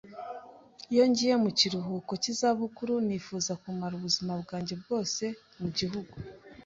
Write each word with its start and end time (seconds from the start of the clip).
Iyo 0.91 1.03
ngiye 1.09 1.35
mu 1.43 1.49
kiruhuko 1.57 2.11
cy'izabukuru, 2.21 2.93
nifuza 3.07 3.51
kumara 3.61 3.93
ubuzima 3.99 4.33
bwanjye 4.41 4.73
bwose 4.81 5.23
mu 5.59 5.67
gihugu. 5.77 6.15